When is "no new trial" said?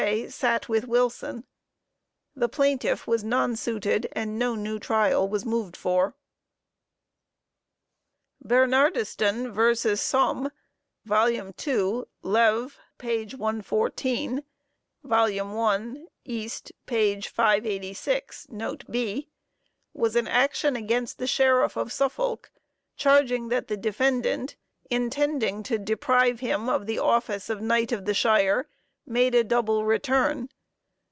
4.39-5.29